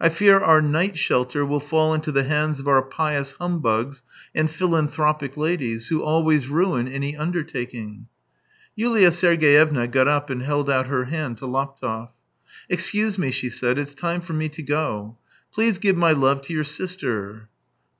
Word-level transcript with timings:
I 0.00 0.08
fear 0.08 0.40
our 0.40 0.60
night 0.60 0.98
shelter 0.98 1.46
will 1.46 1.60
fall 1.60 1.94
into 1.94 2.10
the 2.10 2.24
hands 2.24 2.58
of 2.58 2.66
our 2.66 2.82
pious 2.82 3.36
humbugs 3.38 4.02
and 4.34 4.50
philanthropic 4.50 5.36
ladies, 5.36 5.86
who 5.86 6.02
always 6.02 6.48
ruin 6.48 6.88
any 6.88 7.16
undertaking." 7.16 8.06
Yulia 8.74 9.12
Sergeyevna 9.12 9.86
got 9.86 10.08
up 10.08 10.28
and 10.28 10.42
held 10.42 10.68
out 10.68 10.88
her 10.88 11.04
hand 11.04 11.38
to 11.38 11.46
Laptev." 11.46 12.08
Excuse 12.68 13.16
me," 13.16 13.30
she 13.30 13.48
said," 13.48 13.78
it's 13.78 13.94
time 13.94 14.20
for 14.22 14.32
me 14.32 14.48
to 14.48 14.62
go. 14.64 15.16
Please 15.54 15.78
give 15.78 15.96
my 15.96 16.10
love 16.10 16.42
to 16.42 16.52
your 16.52 16.64
sister." 16.64 17.48